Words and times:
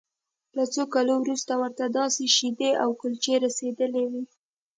له 0.57 0.63
څو 0.73 0.83
کلونو 0.93 1.21
وروسته 1.23 1.53
ورته 1.61 1.83
داسې 1.99 2.23
شیدې 2.37 2.71
او 2.83 2.89
کلچې 3.01 3.33
رسیدلې 3.45 4.03
وې 4.11 4.23